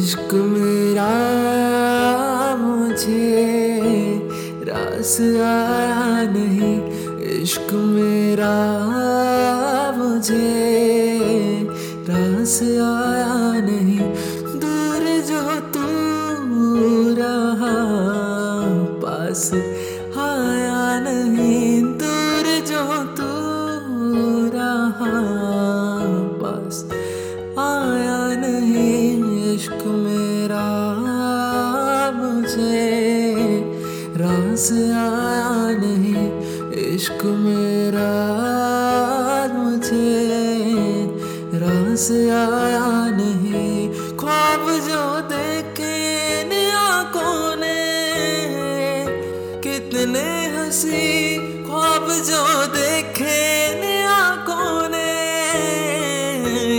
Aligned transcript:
عشق 0.00 0.34
میرا، 0.34 1.14
مجھے 2.58 3.80
راس 4.66 5.20
آیا 5.44 6.22
نہیں۔ 6.32 6.90
عشق 7.42 7.74
میرا، 7.74 8.54
مجھے 9.96 10.78
راس 12.08 12.62
آیا 12.82 13.52
نہیں۔ 13.64 14.14
دور 14.62 15.28
جو 15.28 15.40
تم 15.72 17.14
رہا، 17.18 17.74
پاس 19.02 19.54
آیا 20.16 21.00
نہیں۔ 21.00 21.82
دور 21.82 22.66
جو 22.66 23.02
تم 23.16 24.48
رہا، 24.52 25.20
پاس 26.40 26.84
آیا 27.56 28.28
نہیں۔ 28.40 29.09
عشق 29.60 29.86
میرا 29.86 30.66
مجھے 32.14 32.94
راس 34.18 34.72
آیا 34.96 35.70
نہیں۔ 35.80 36.40
عشق 36.72 37.24
میرا 37.24 38.12
مجھے 39.52 40.38
راس 41.60 42.10
آیا 42.10 43.06
نہیں۔ 43.16 43.92
خواب 44.18 44.70
جو 44.88 45.20
دیکھے 45.30 45.98
آنکھوں 46.74 47.56
نے، 47.56 47.80
کتنے 49.60 50.48
ہنسی۔ 50.56 51.38
خواب 51.66 52.08
جو 52.08 52.44
دیکھے 52.74 52.89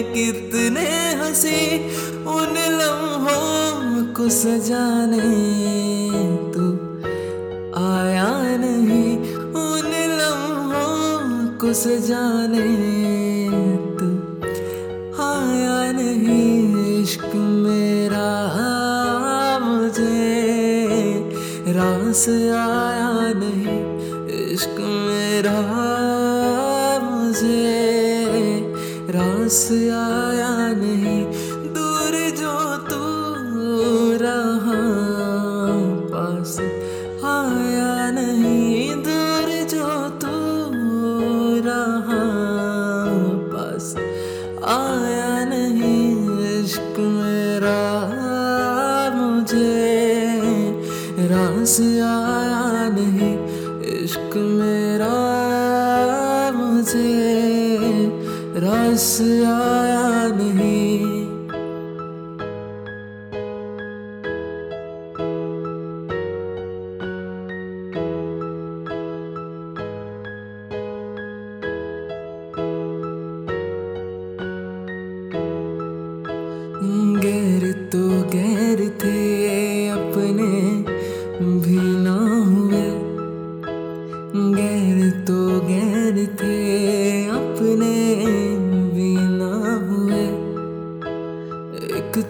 کتنے 0.02 1.16
ہنسی 1.21 1.88
ان 2.25 2.55
لمحوں 2.55 4.16
کو 4.16 4.30
سجانے 4.30 5.19
تو 6.53 6.66
آیا 7.73 8.57
نہیں، 8.59 9.33
ان 9.53 9.91
لمحوں 10.09 11.59
کو 11.59 11.73
سجانے 11.73 12.67
تو 13.99 14.07
آیا 15.23 15.91
نہیں۔ 15.91 17.02
عشق 17.03 17.35
میرا 17.35 18.29
ہاں، 18.55 19.59
مجھے 19.59 21.23
راس 21.75 22.29
آیا 22.55 23.31
نہیں۔ 23.35 23.81
عشق 24.53 24.79
میرا 24.79 25.80
راس 29.31 29.71
آیا 29.93 30.73
نہیں، 30.77 31.31
دور 31.75 32.13
جو 32.39 32.57
تو 32.89 33.03
رہا 34.21 34.79
پاس 36.11 36.59
آیا 37.21 38.11
نہیں، 38.11 38.95
دور 38.95 39.49
جو 39.69 40.07
تو 40.19 40.35
رہا 41.65 42.23
پاس 43.51 43.95
آیا 44.61 45.45
نہیں۔ 45.49 46.29
عشق 46.39 46.99
میرا، 46.99 47.81
مجھے 49.16 49.97
راس 51.29 51.81
آیا 52.03 52.89
نہیں۔ 52.95 53.38
عشق 53.81 54.38
میرا، 54.38 55.16
مجھے 56.56 57.31
رس 58.56 59.22
آیا 59.47 60.28
نہیں۔ 60.35 61.41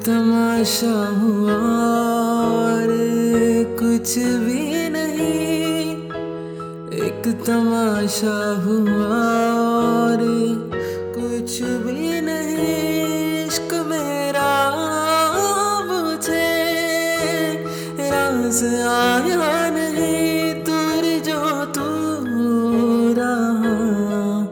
تماشا 0.05 1.17
ہوا 1.21 1.57
اور 2.41 2.89
کچھ 3.77 4.17
بھی 4.19 4.89
نہیں۔ 4.89 6.09
ایک 6.91 7.27
تماشا 7.45 8.53
ہوا 8.65 9.19
اور 9.51 10.23
کچھ 11.15 11.61
بھی 11.61 12.19
نہیں۔ 12.21 13.47
عشق 13.47 13.73
میرا 13.73 14.53
مجھے 15.87 16.53
راز 18.11 18.63
آیا 18.87 19.69
نہیں۔ 19.69 20.53
دور 20.63 21.03
جو 21.23 21.63
تو 21.73 21.89
رہا 23.17 24.45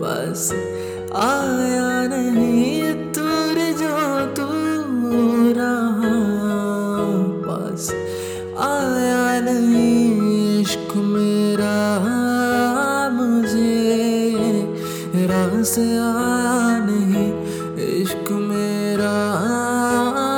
بس 0.00 0.52
آیا 1.10 1.91
راس 15.72 15.78
آیا 15.78 16.78
نہیں 16.86 17.30
عشق 17.78 18.30
میرا 18.32 19.12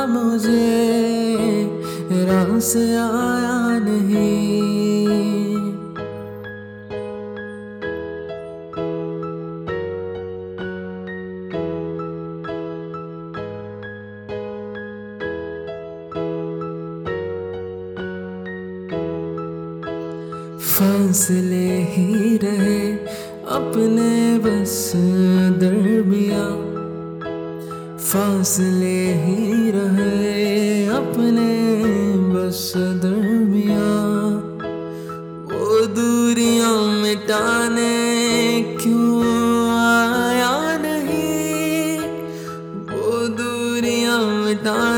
مجھے 0.08 1.64
راس 2.26 2.76
آیا 2.76 3.78
نہیں۔ 3.78 4.62
فاصلے 20.76 21.68
ہی 21.96 22.38
رہے 22.42 22.82
اپنے 23.48 24.38
بس 24.42 24.94
دربیا 25.60 26.44
فاصلے 27.98 29.14
ہی 29.24 29.72
رہے 29.72 30.88
اپنے 30.88 31.52
بس 32.32 32.76
دربیا 33.02 33.88
وہ 35.52 35.84
دوریاں 35.96 36.74
مٹانے 37.02 37.92
کیوں 38.82 39.22
آیا 39.70 40.76
نہیں؟ 40.80 41.98
وہ 42.92 43.26
دوریاں 43.38 44.20
مٹانے 44.20 44.93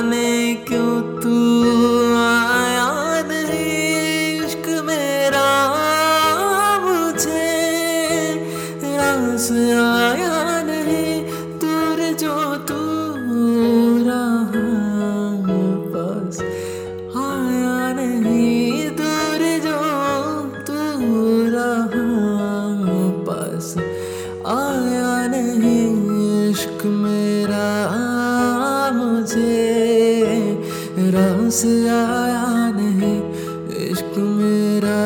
پاس 23.56 23.76
آیا 24.44 25.26
نہیں 25.26 26.48
عشق 26.48 26.84
میرا، 26.86 27.68
مجھے 28.94 30.24
راس 31.12 31.64
آیا 31.90 32.70
نہیں، 32.76 33.20
عشق 33.76 34.18
میرا، 34.18 35.00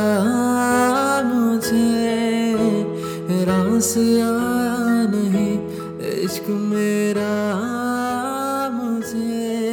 مجھے 1.24 3.44
راس 3.46 3.96
آیا 3.96 5.04
نہیں، 5.12 5.56
عشق 6.10 6.50
میرا، 6.50 7.32
مجھے 8.72 9.69